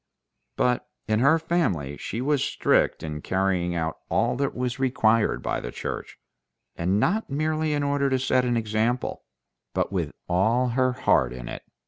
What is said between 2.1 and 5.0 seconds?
was strict in carrying out all that was